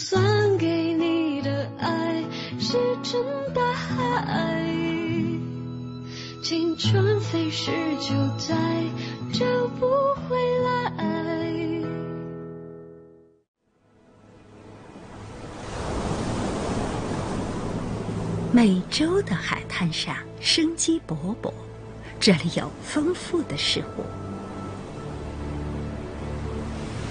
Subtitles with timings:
[0.00, 2.22] 算给你的爱
[2.60, 3.20] 石沉
[3.52, 4.64] 大海，
[6.40, 8.54] 青春飞逝就再
[9.32, 9.44] 找
[9.80, 9.88] 不
[10.22, 10.92] 回来。
[18.52, 21.52] 美洲的海滩上生机勃勃，
[22.20, 24.04] 这里有丰富的食物，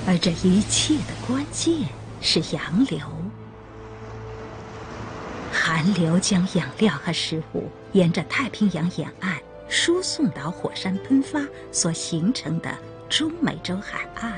[0.08, 1.82] 而这一切的关键
[2.22, 3.00] 是洋流。
[5.52, 9.38] 寒流将养料和食物沿着太平洋沿岸
[9.68, 11.40] 输送到火山喷发
[11.72, 12.70] 所形成的
[13.10, 14.34] 中美洲海岸。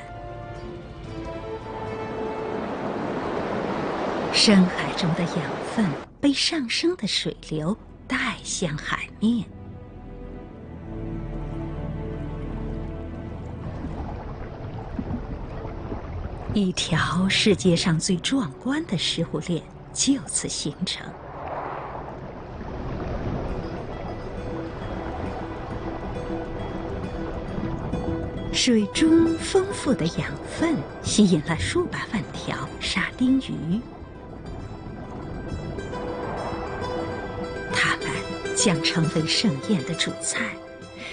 [4.33, 6.09] 深海中的养分。
[6.21, 7.75] 被上升的水流
[8.07, 9.58] 带向海面。
[16.59, 21.09] 一条世界上最壮观的食物链就此形成。
[28.51, 33.79] 水中丰富的养分吸引了数百万条沙丁鱼。
[37.71, 38.07] 它们
[38.53, 40.53] 将成为盛宴的主菜，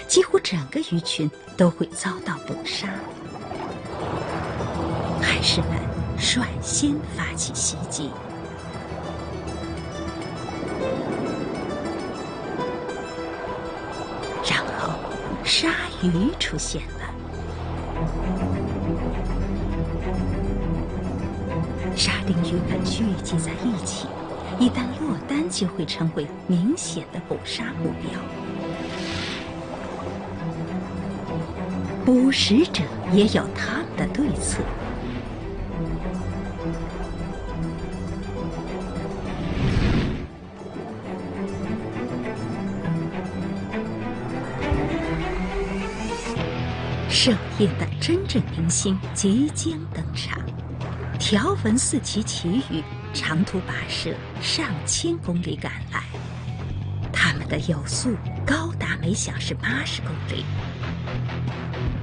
[0.07, 2.89] 几乎整个鱼群都会遭到捕杀。
[5.37, 5.69] 战士们
[6.17, 8.09] 率先发起袭击，
[14.49, 14.95] 然后
[15.43, 15.69] 鲨
[16.01, 17.13] 鱼出现了。
[21.95, 24.07] 沙丁鱼们聚集在一起。
[24.57, 28.19] 一旦落单，就会成为明显的捕杀目标。
[32.03, 32.81] 捕食者
[33.13, 34.63] 也有他们的对策。
[47.27, 50.39] 盛宴的真正明星即将登场，
[51.19, 52.81] 条纹四鳍旗鱼。
[53.13, 56.03] 长途跋涉上千公里赶来，
[57.11, 58.15] 他们的游速
[58.45, 60.45] 高达每小时八十公里。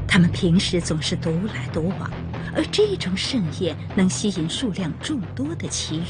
[0.07, 2.11] 他们平时总是独来独往，
[2.55, 6.03] 而这种盛宴能吸引数量众多的旗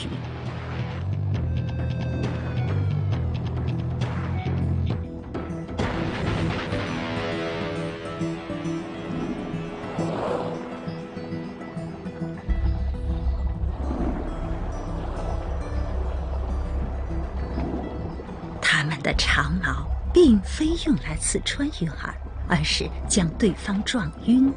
[19.05, 19.87] 的长矛。
[20.15, 22.15] 并非用来刺穿鱼饵，
[22.49, 24.55] 而是将对方撞晕。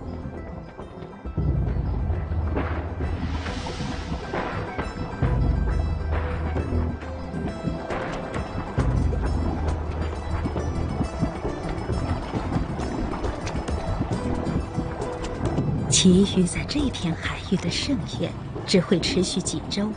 [15.89, 18.31] 其余在这片海域的盛宴
[18.67, 19.91] 只会持续几周，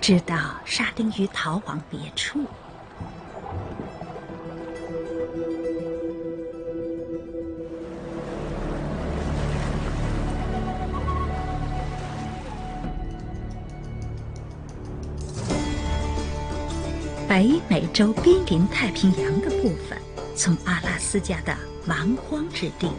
[0.00, 2.40] 直到沙丁鱼逃往别处。
[17.36, 19.98] 北美洲濒临太平洋的部分，
[20.34, 21.54] 从阿拉斯加的
[21.84, 22.90] 蛮荒之地，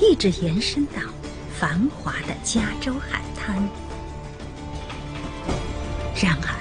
[0.00, 1.02] 一直延伸到
[1.58, 3.54] 繁华的加州海滩。
[6.14, 6.56] 然而，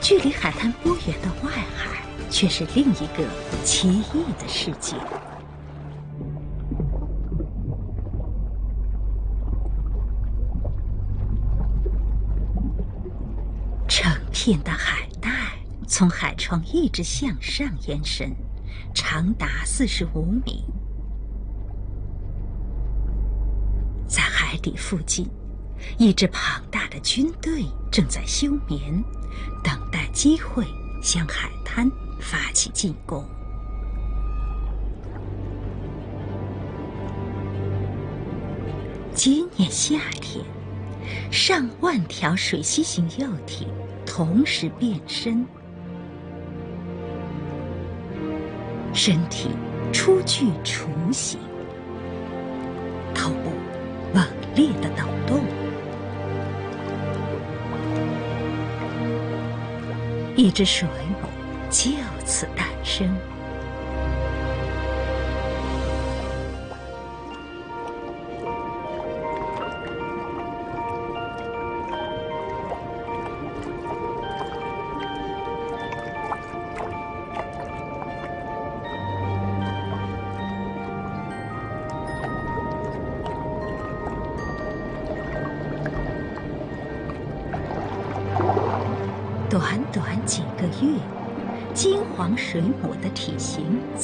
[0.00, 2.00] 距离海滩不远的外海，
[2.30, 3.24] 却是另一个
[3.64, 4.94] 奇异的世界。
[13.88, 15.08] 成片的海。
[15.98, 18.30] 从海床一直向上延伸，
[18.92, 20.62] 长达四十五米。
[24.06, 25.26] 在海底附近，
[25.96, 29.02] 一支庞大的军队正在休眠，
[29.64, 30.66] 等待机会
[31.02, 31.90] 向海滩
[32.20, 33.24] 发起进攻。
[39.14, 40.44] 今年夏天，
[41.32, 43.66] 上万条水栖型幼体
[44.04, 45.42] 同时变身。
[48.96, 49.50] 身体
[49.92, 51.38] 初具雏形，
[53.14, 53.52] 头部
[54.14, 55.44] 猛烈的抖动，
[60.34, 60.88] 一只水
[61.20, 61.28] 母
[61.68, 61.90] 就
[62.24, 63.14] 此诞生。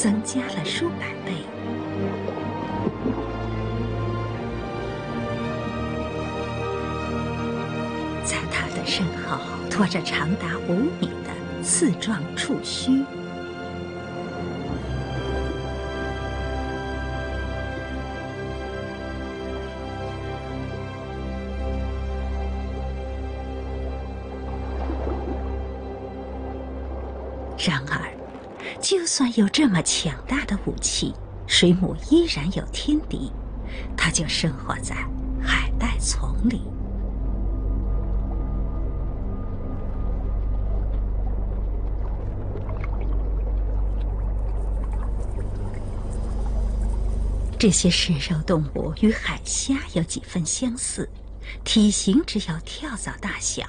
[0.02, 1.32] 增加了数百倍。
[8.24, 9.38] 在它的身后，
[9.70, 13.04] 拖着长达五米的刺状触须。
[27.64, 28.11] 然而，
[28.92, 31.14] 就算有这么强大的武器，
[31.46, 33.32] 水母依然有天敌，
[33.96, 34.94] 它就生活在
[35.42, 36.60] 海带丛里。
[47.58, 51.08] 这些食肉动物与海虾有几分相似，
[51.64, 53.64] 体型只有跳蚤大小。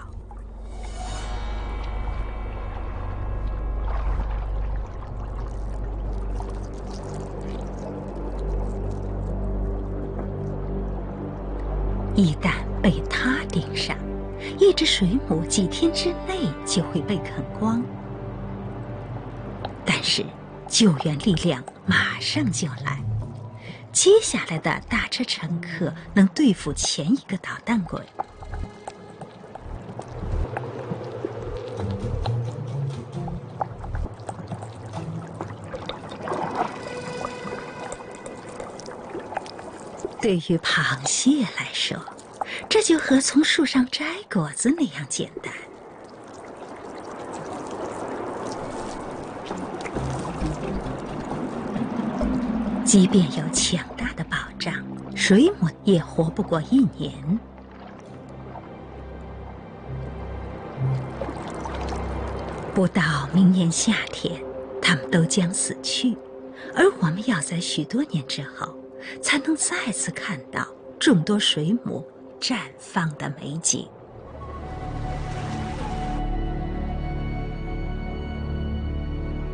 [12.23, 13.97] 一旦被它盯上，
[14.57, 17.83] 一只水母几天之内就会被啃光。
[19.83, 20.25] 但是，
[20.65, 23.03] 救援力量马上就来。
[23.91, 28.01] 接下来的大车乘客能对付前一个捣蛋鬼。
[40.21, 41.97] 对于螃蟹来说，
[42.69, 45.53] 这就和从树上摘果子那样简单。
[52.83, 54.73] 即便有强大的保障，
[55.15, 57.13] 水母也活不过一年。
[62.73, 64.41] 不到明年夏天，
[64.81, 66.15] 它们都将死去，
[66.75, 68.75] 而我们要在许多年之后。
[69.21, 70.65] 才能再次看到
[70.97, 72.07] 众多水母
[72.43, 73.87] 绽放的美景。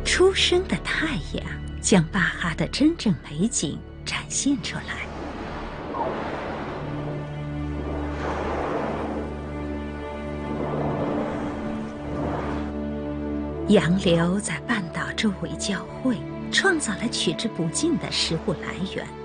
[0.04, 1.46] 初升的太阳
[1.80, 5.06] 将巴哈的真正美景展现出来。
[13.68, 16.16] 洋流在半岛周围交汇，
[16.50, 19.19] 创造了取之不尽的食物来源。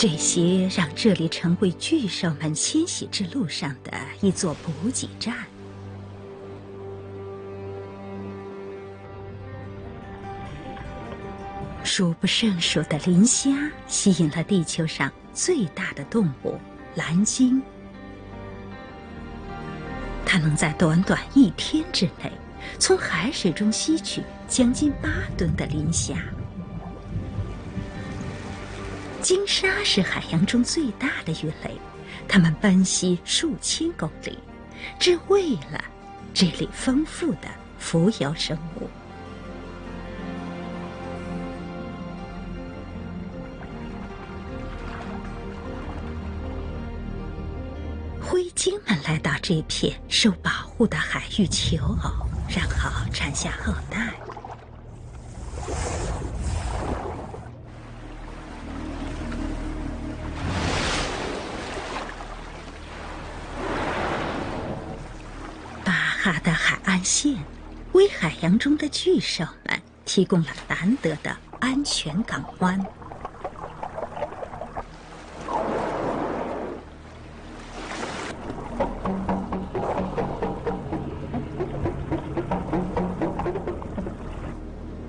[0.00, 3.90] 这些让这里成为巨兽们迁徙之路上的
[4.20, 5.34] 一座补给站。
[11.82, 13.50] 数不胜数的磷虾
[13.88, 16.56] 吸引了地球上最大的动物——
[16.94, 17.60] 蓝鲸。
[20.24, 22.30] 它能在短短一天之内，
[22.78, 26.14] 从海水中吸取将近八吨的磷虾。
[29.20, 31.76] 鲸鲨是海洋中最大的鱼类，
[32.28, 34.38] 它们奔袭数千公里，
[34.98, 35.84] 只为了
[36.32, 37.48] 这里丰富的
[37.78, 38.88] 浮游生物。
[48.20, 54.12] 灰鲸们来到这片受保护的海域求偶，然后产下后代。
[67.08, 67.34] 线
[67.92, 72.78] 为海洋中的巨兽们提供了难得的安全港湾。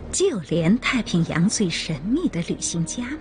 [0.10, 3.20] 就连太平洋最神秘的旅行家们，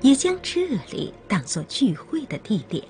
[0.00, 2.82] 也将这里当作聚会的地点。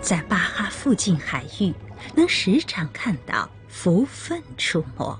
[0.00, 1.74] 在巴哈附近海域，
[2.14, 5.18] 能时常看到浮粪出没。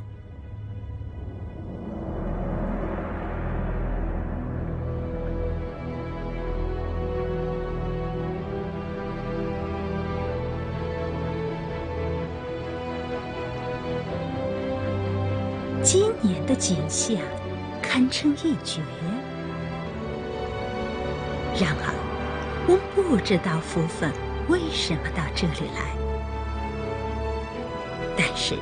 [15.83, 17.17] 今年的景象
[17.83, 18.81] 堪称一绝。
[21.61, 21.95] 然而，
[22.69, 24.13] 我不知道浮粪。
[24.49, 25.97] 为什么到这里来。
[28.17, 28.57] 但是，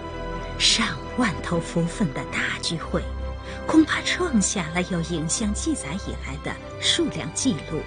[0.58, 0.86] 上
[1.16, 3.02] 万头福分的大聚会，
[3.66, 7.80] 恐怕创下了有影像记载以来的数量记录。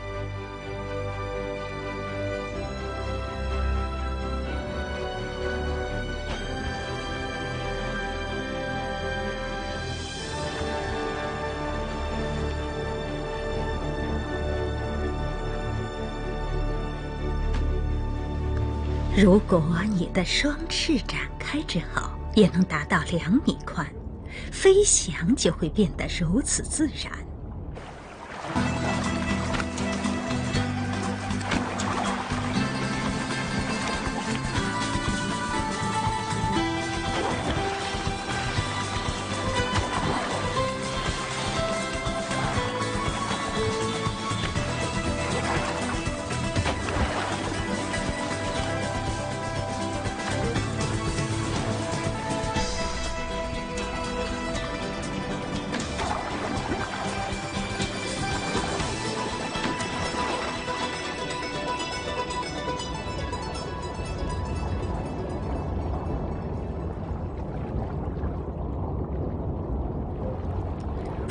[19.20, 19.60] 如果
[19.96, 23.84] 你的双翅展开之后也能达到两米宽，
[24.52, 27.12] 飞翔就会变得如此自然。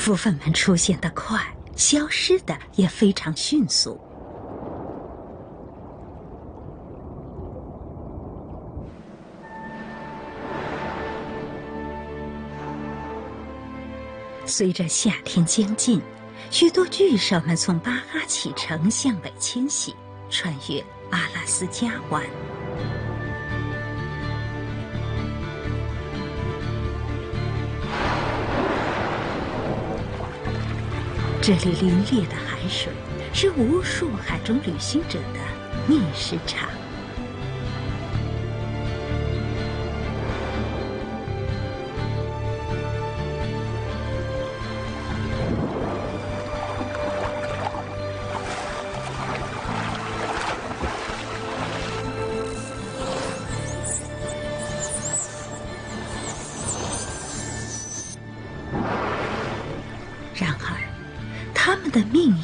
[0.07, 1.37] 部分们出现的快，
[1.75, 4.01] 消失的也非常迅速。
[14.45, 16.01] 随着夏天将近，
[16.53, 19.93] 许多巨兽们从巴哈启程向北迁徙，
[20.31, 20.79] 穿越
[21.11, 22.23] 阿拉斯加湾。
[31.47, 32.93] 这里凛冽的海水
[33.33, 35.39] 是无数海中旅行者的
[35.87, 36.69] 觅食场。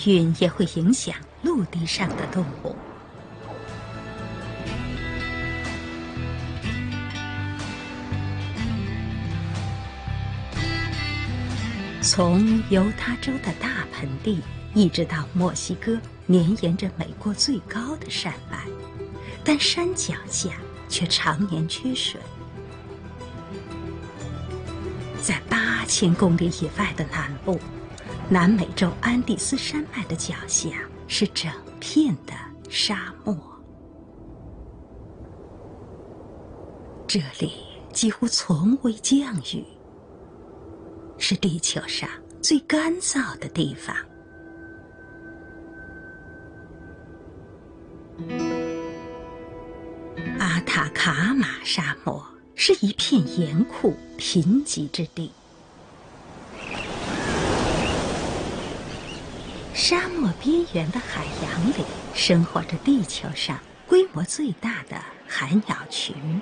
[0.06, 2.74] 运也会影响陆地上的动物。
[12.00, 14.42] 从犹他州的大盆地
[14.74, 18.58] 一直到墨西哥，绵延着美国最高的山脉，
[19.44, 20.50] 但山脚下
[20.88, 22.20] 却常年缺水。
[25.22, 27.58] 在八千公里以外的南部。
[28.32, 30.70] 南美洲安第斯山脉的脚下
[31.06, 32.32] 是整片的
[32.70, 33.36] 沙漠，
[37.06, 37.52] 这里
[37.92, 39.62] 几乎从未降雨，
[41.18, 42.08] 是地球上
[42.40, 43.94] 最干燥的地方。
[50.38, 55.30] 阿塔卡马沙漠是一片严酷贫瘠之地。
[59.82, 61.84] 沙漠边缘的海洋里，
[62.14, 64.96] 生活着地球上规模最大的
[65.26, 66.40] 海鸟群。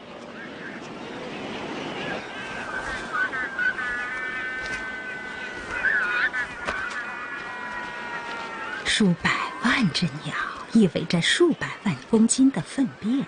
[8.85, 9.31] 数百
[9.65, 10.35] 万只鸟
[10.75, 13.25] 意味着数百万公斤的粪便，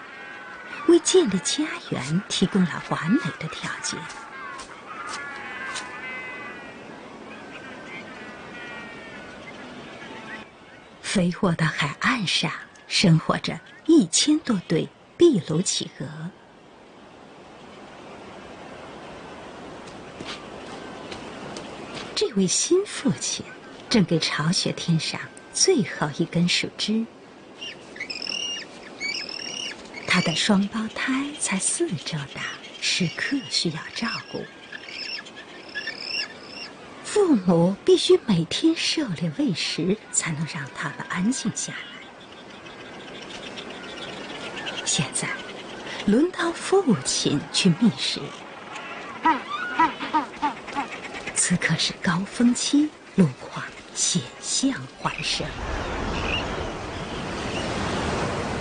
[0.88, 3.99] 为建立家园提供了完美的条件。
[11.12, 12.50] 肥沃的海岸上
[12.88, 14.88] 生活着一千多对
[15.19, 16.31] 壁炉企鹅。
[22.14, 23.45] 这位新父亲
[23.90, 25.21] 正给巢穴添上
[25.52, 27.04] 最后一根树枝。
[30.07, 32.42] 他的双胞胎才四周大，
[32.81, 34.42] 时刻需要照顾。
[37.25, 41.79] 父母必须每天狩猎喂食，才能让他们安静下来。
[44.85, 45.29] 现在，
[46.07, 48.21] 轮到父亲去觅食。
[51.37, 53.64] 此刻是高峰期，路况
[53.95, 55.47] 险象环生。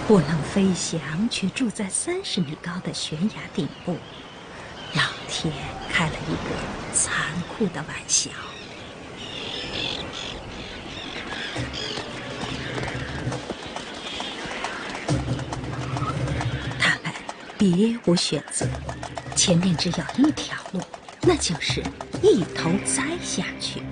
[0.08, 1.01] 不能飞翔，
[1.32, 3.98] 却住在三十米高的悬崖顶部，
[4.94, 5.51] 老天
[5.91, 6.55] 开了一个
[6.93, 7.13] 残
[7.50, 8.31] 酷的玩笑。
[16.79, 17.13] 他们
[17.57, 18.65] 别无选择，
[19.36, 20.81] 前面只有一条路，
[21.21, 21.83] 那就是
[22.24, 23.83] 一头栽下去。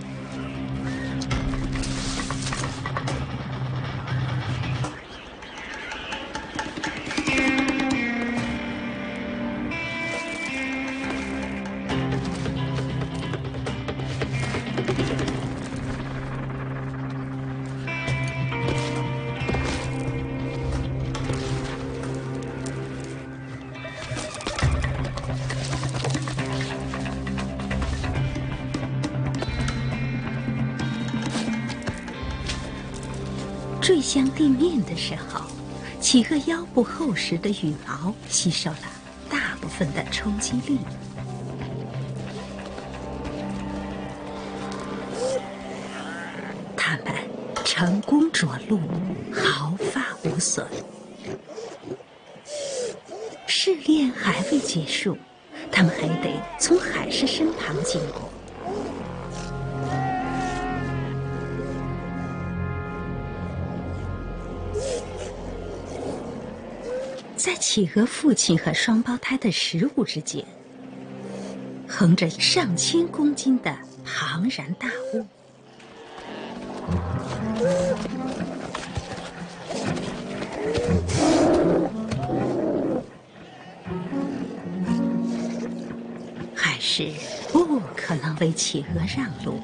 [34.99, 35.45] 时候，
[36.01, 38.77] 企鹅腰部厚实的羽毛吸收了
[39.29, 40.77] 大部分的冲击力，
[46.75, 47.15] 它们
[47.63, 48.77] 成功着陆，
[49.31, 50.67] 毫发无损。
[53.47, 55.17] 试炼还未结束，
[55.71, 58.29] 它们还得从海狮身旁经过。
[67.39, 70.43] 在企鹅父亲和双胞胎的食物之间，
[71.87, 73.73] 横着上千公斤的
[74.03, 75.25] 庞然大物。
[86.53, 87.09] 还是
[87.53, 89.57] 不可能为企鹅让路。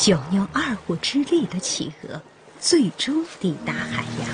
[0.00, 2.22] 九牛二虎之力的企鹅，
[2.58, 4.30] 最终抵达海洋。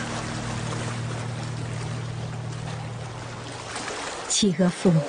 [4.29, 5.03] 企鹅父母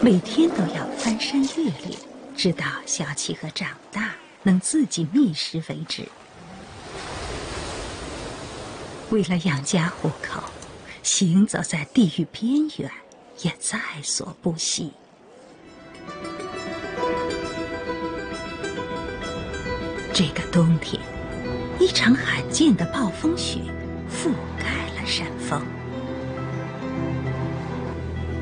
[0.00, 1.98] 每天都要翻山越岭，
[2.36, 4.14] 直到小企鹅长大
[4.44, 6.08] 能自己觅食为止。
[9.10, 10.40] 为了养家糊口，
[11.02, 12.88] 行走在地狱边缘
[13.42, 14.92] 也在所不惜。
[20.18, 20.98] 这个冬天，
[21.78, 23.60] 一场罕见的暴风雪
[24.10, 24.64] 覆盖
[24.98, 25.60] 了山峰，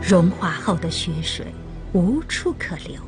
[0.00, 1.46] 融化后的雪水
[1.92, 3.02] 无处可流，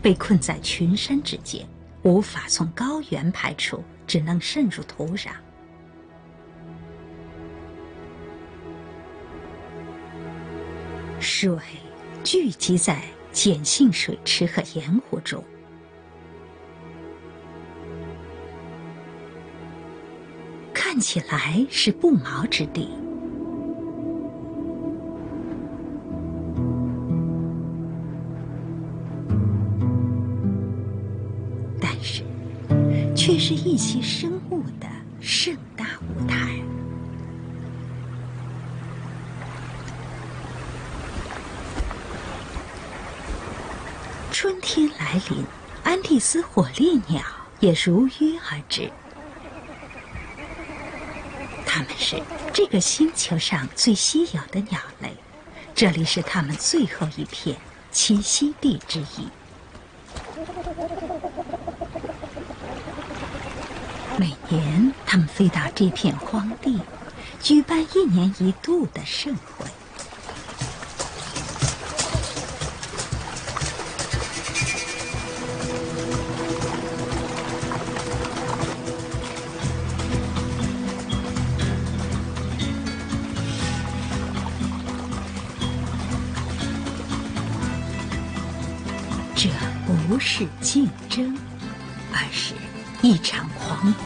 [0.00, 1.66] 被困在群山之间，
[2.04, 5.30] 无法从高原排出，只能渗入土壤。
[11.18, 11.58] 水
[12.22, 15.42] 聚集在碱性水池和盐湖中。
[20.94, 22.88] 看起来是不毛之地，
[31.80, 32.22] 但是
[33.12, 34.86] 却是一些生物的
[35.20, 36.62] 盛大舞台。
[44.30, 45.44] 春天来临，
[45.82, 47.20] 安第斯火烈鸟
[47.58, 48.88] 也如约而至。
[51.84, 52.22] 它们是
[52.54, 55.14] 这个星球上最稀有的鸟类，
[55.74, 57.58] 这里是它们最后一片
[57.92, 59.28] 栖息地之一。
[64.16, 66.80] 每年，它们飞到这片荒地，
[67.42, 69.66] 举办一年一度的盛会。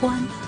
[0.00, 0.47] 欢。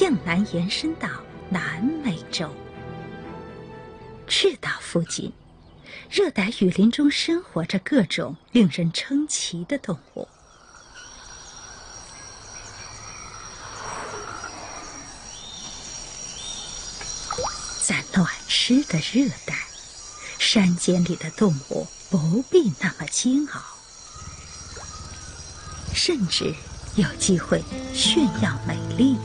[0.00, 1.10] 向南延伸到
[1.50, 2.48] 南美洲。
[4.26, 5.30] 赤道附近，
[6.10, 10.26] 热带雨林中生活着各种令人称奇的动物。
[17.82, 19.54] 在暖湿的热带，
[20.38, 23.60] 山间里的动物不必那么煎熬，
[25.92, 26.54] 甚至
[26.96, 29.18] 有机会炫耀美丽。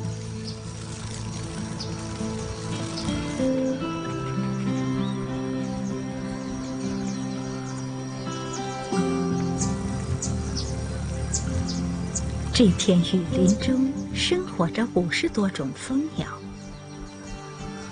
[12.66, 16.26] 这片雨林中生活着五十多种蜂鸟，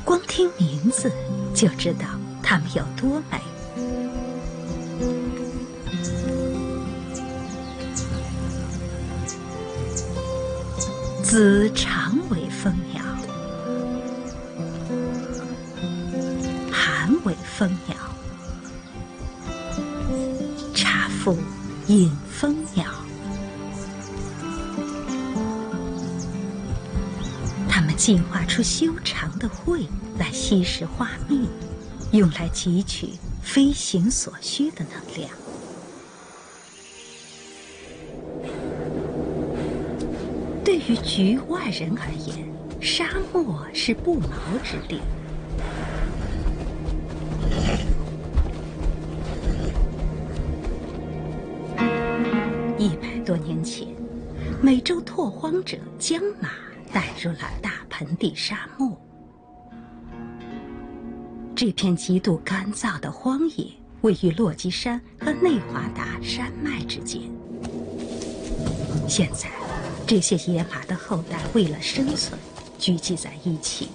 [0.04, 1.12] 光听名字
[1.54, 2.08] 就知道
[2.42, 3.40] 它们有多美。
[11.22, 13.04] 紫长尾蜂鸟、
[16.72, 17.96] 寒尾蜂鸟、
[20.74, 21.38] 茶腹
[21.86, 23.03] 隐蜂鸟。
[28.06, 29.88] 进化出修长的喙
[30.20, 31.48] 来吸食花蜜，
[32.12, 33.08] 用来汲取
[33.42, 35.30] 飞行所需的能量。
[40.66, 42.46] 对于局外人而言，
[42.82, 44.28] 沙漠是不毛
[44.62, 45.00] 之地。
[52.78, 53.88] 一百多年前，
[54.62, 56.50] 美洲拓荒者将马
[56.92, 57.72] 带入了大。
[58.04, 58.98] 盆地沙漠，
[61.56, 63.68] 这片极度干燥的荒野
[64.02, 67.22] 位于落基山和内华达山脉之间。
[69.08, 69.50] 现在，
[70.06, 72.38] 这些野马的后代为了生存，
[72.78, 73.88] 聚集在一起。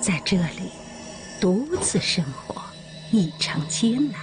[0.00, 0.70] 在这里，
[1.40, 2.55] 独自生活。
[3.12, 4.20] 异常艰难。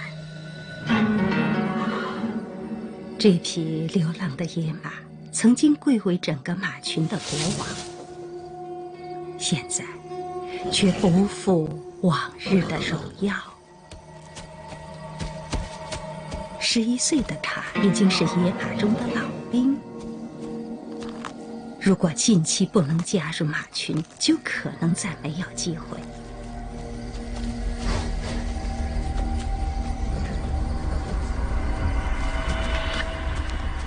[3.18, 4.92] 这匹流浪的野马
[5.32, 7.66] 曾经贵为整个马群的国王，
[9.38, 9.84] 现在
[10.70, 11.68] 却不复
[12.02, 13.34] 往日的荣耀。
[16.60, 19.78] 十一岁的他已经是野马中的老兵，
[21.80, 25.98] 如果近期不能加入马群，就可能再没有机会。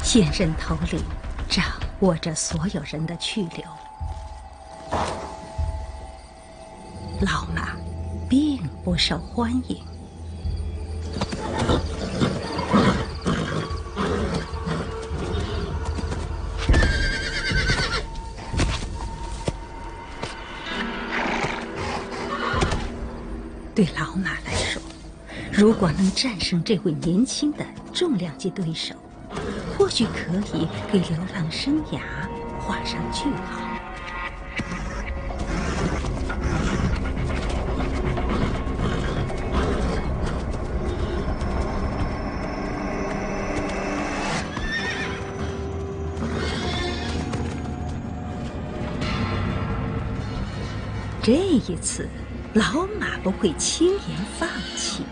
[0.09, 1.03] 现任头领
[1.49, 1.65] 掌
[1.99, 3.65] 握着所有人的去留，
[7.19, 7.75] 老马
[8.29, 9.83] 并不受欢迎。
[23.75, 24.81] 对老马来说，
[25.51, 28.95] 如果能战胜这位年轻的重量级对手，
[29.77, 31.99] 或许可以给流浪生涯
[32.59, 33.61] 画上句号。
[51.21, 52.09] 这一次，
[52.53, 53.99] 老马不会轻言
[54.39, 55.03] 放弃。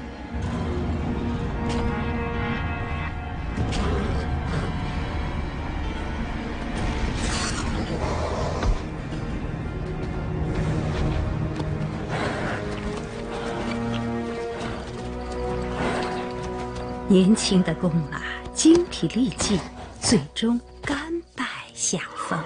[17.07, 18.19] 年轻的公马
[18.53, 19.59] 精疲力尽，
[20.01, 20.97] 最终甘
[21.35, 22.39] 拜下风。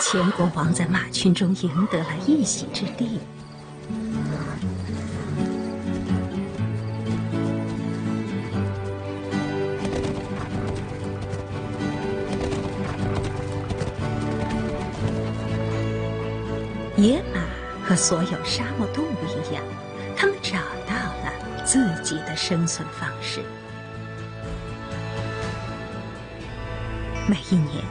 [0.00, 3.20] 前国王在马群中赢得了一席之地。
[16.96, 17.37] 野马。
[17.98, 19.62] 所有沙漠动物一样，
[20.16, 20.56] 它们找
[20.86, 21.32] 到了
[21.64, 23.42] 自己的生存方式。
[27.26, 27.84] 每一年，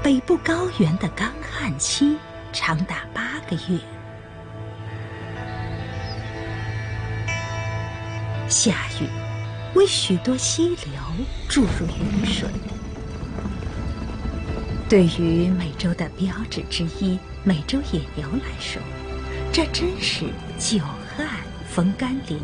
[0.00, 2.16] 北部高原的干旱期
[2.52, 3.80] 长达八个月，
[8.48, 9.08] 下雨
[9.74, 11.02] 为许多溪流
[11.48, 12.48] 注入雨水。
[14.88, 18.80] 对于美洲的标志之一——美洲野牛来说，
[19.56, 20.26] 这真是
[20.58, 20.80] 久
[21.16, 21.26] 旱
[21.66, 22.38] 逢甘霖。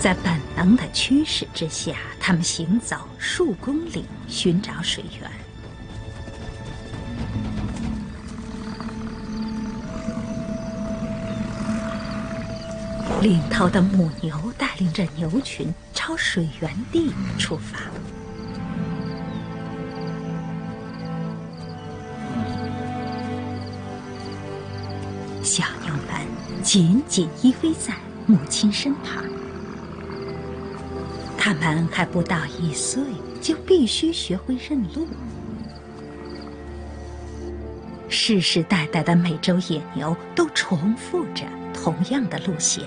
[0.00, 5.30] 在本能的驱使之下，他们行走数公里寻找水源。
[13.24, 17.78] 领头的母牛带领着牛群朝水源地出发。
[25.42, 27.94] 小牛们紧紧依偎在
[28.26, 29.24] 母亲身旁。
[31.38, 33.02] 他们还不到一岁，
[33.40, 35.08] 就必须学会认路。
[38.10, 42.84] 世世代代的美洲野牛都重复着同样的路线。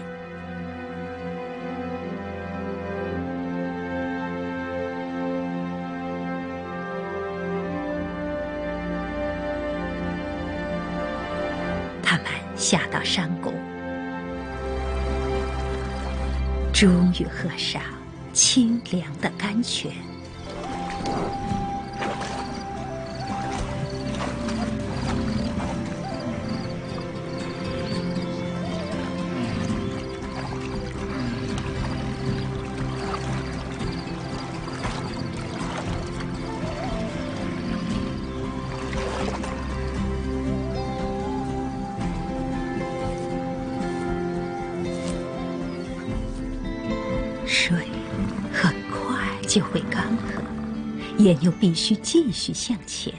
[12.69, 13.53] 下到山谷，
[16.73, 17.81] 终于喝上。
[18.33, 19.89] 清凉的甘泉。
[49.47, 53.13] 就会干涸，野牛必须继续向前。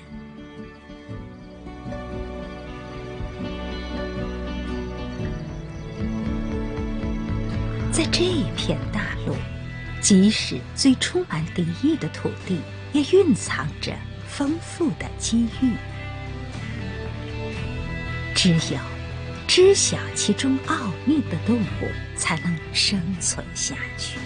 [7.91, 9.35] 在这一片大陆，
[10.01, 12.61] 即使最充满敌意的土地，
[12.93, 13.93] 也蕴藏着
[14.29, 15.73] 丰富的机遇。
[18.35, 18.79] 只有
[19.49, 24.19] 知晓其中奥秘的动物，才能生存下去。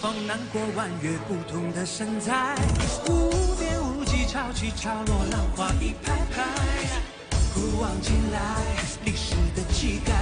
[0.00, 2.54] 豪放，南国弯月，不同的身材，
[3.08, 6.44] 无边无际，潮起潮落，浪花一排排，
[7.52, 8.38] 古往今来，
[9.04, 10.17] 历史的气概。